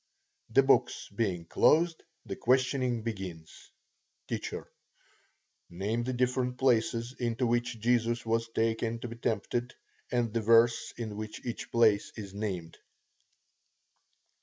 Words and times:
The 0.49 0.63
books 0.63 1.09
being 1.09 1.45
closed, 1.45 2.01
the 2.25 2.35
questioning 2.35 3.03
begins: 3.03 3.69
T. 4.27 4.41
Name 5.69 6.03
the 6.03 6.13
different 6.13 6.57
places 6.57 7.13
into 7.19 7.45
which 7.45 7.79
Jesus 7.79 8.25
was 8.25 8.49
taken 8.49 8.97
to 9.01 9.07
be 9.07 9.15
tempted, 9.17 9.75
and 10.11 10.33
the 10.33 10.41
verse 10.41 10.91
in 10.97 11.17
which 11.17 11.45
each 11.45 11.69
place 11.71 12.11
is 12.15 12.33
named. 12.33 12.79